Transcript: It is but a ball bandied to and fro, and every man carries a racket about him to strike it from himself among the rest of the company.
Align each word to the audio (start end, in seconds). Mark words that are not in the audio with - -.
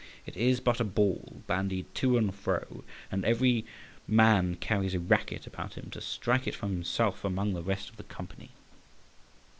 It 0.25 0.35
is 0.35 0.59
but 0.59 0.79
a 0.79 0.83
ball 0.83 1.43
bandied 1.45 1.93
to 1.93 2.17
and 2.17 2.33
fro, 2.33 2.83
and 3.11 3.23
every 3.23 3.65
man 4.07 4.55
carries 4.55 4.95
a 4.95 4.99
racket 4.99 5.45
about 5.45 5.75
him 5.75 5.91
to 5.91 6.01
strike 6.01 6.47
it 6.47 6.55
from 6.55 6.71
himself 6.71 7.23
among 7.23 7.53
the 7.53 7.61
rest 7.61 7.87
of 7.91 7.97
the 7.97 8.03
company. 8.03 8.49